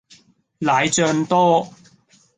[0.57, 1.71] 奶醬多